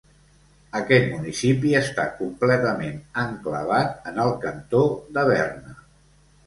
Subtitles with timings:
[0.77, 4.85] Aquest municipi està completament enclavat en el Cantó
[5.19, 5.81] de Berna.